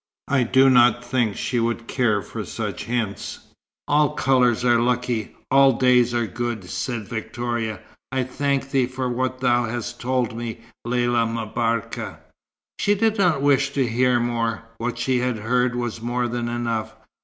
I 0.29 0.41
do 0.41 0.67
not 0.67 1.05
think 1.05 1.35
she 1.37 1.59
would 1.59 1.85
care 1.87 2.23
for 2.23 2.43
such 2.43 2.85
hints." 2.85 3.37
"All 3.87 4.15
colours 4.15 4.65
are 4.65 4.79
lucky. 4.79 5.35
All 5.51 5.73
days 5.73 6.11
are 6.15 6.25
good," 6.25 6.63
said 6.71 7.07
Victoria. 7.07 7.79
"I 8.11 8.23
thank 8.23 8.71
thee 8.71 8.87
for 8.87 9.07
what 9.07 9.41
thou 9.41 9.65
hast 9.65 10.01
told 10.01 10.35
me, 10.35 10.61
Lella 10.85 11.27
M'Barka." 11.27 12.17
She 12.79 12.95
did 12.95 13.19
not 13.19 13.43
wish 13.43 13.73
to 13.73 13.85
hear 13.85 14.19
more. 14.19 14.63
What 14.79 14.97
she 14.97 15.19
had 15.19 15.37
heard 15.37 15.75
was 15.75 16.01
more 16.01 16.27
than 16.27 16.49
enough. 16.49 16.95